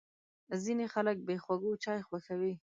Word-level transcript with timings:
ځینې 0.63 0.85
خلک 0.93 1.17
بې 1.27 1.35
خوږو 1.43 1.71
چای 1.83 1.99
خوښوي. 2.07 2.53